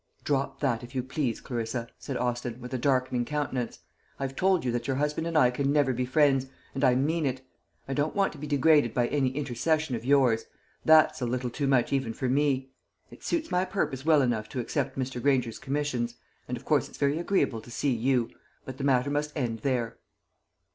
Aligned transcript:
"Drop 0.23 0.61
that, 0.61 0.83
if 0.83 0.95
you 0.95 1.03
please, 1.03 1.39
Clarissa," 1.39 1.87
said 1.99 2.17
Austin, 2.17 2.59
with 2.59 2.73
a 2.73 2.79
darkening 2.79 3.23
countenance. 3.23 3.77
"I 4.19 4.23
have 4.25 4.35
told 4.35 4.65
you 4.65 4.71
that 4.71 4.87
your 4.87 4.95
husband 4.95 5.27
and 5.27 5.37
I 5.37 5.51
can 5.51 5.71
never 5.71 5.93
be 5.93 6.05
friends, 6.07 6.47
and 6.73 6.83
I 6.83 6.95
mean 6.95 7.23
it. 7.23 7.45
I 7.87 7.93
don't 7.93 8.15
want 8.15 8.31
to 8.31 8.39
be 8.39 8.47
degraded 8.47 8.95
by 8.95 9.05
any 9.09 9.29
intercession 9.29 9.93
of 9.93 10.03
yours. 10.03 10.45
That's 10.83 11.21
a 11.21 11.27
little 11.27 11.51
too 11.51 11.67
much 11.67 11.93
even 11.93 12.13
for 12.15 12.27
me. 12.27 12.71
It 13.11 13.23
suits 13.23 13.51
my 13.51 13.63
purpose 13.63 14.03
well 14.03 14.23
enough 14.23 14.49
to 14.49 14.59
accept 14.59 14.97
Mr. 14.97 15.21
Granger's 15.21 15.59
commissions; 15.59 16.15
and 16.47 16.57
of 16.57 16.65
course 16.65 16.89
it's 16.89 16.97
very 16.97 17.19
agreeable 17.19 17.61
to 17.61 17.69
see 17.69 17.91
you; 17.93 18.31
but 18.65 18.79
the 18.79 18.83
matter 18.83 19.11
must 19.11 19.31
end 19.37 19.59
there." 19.59 19.99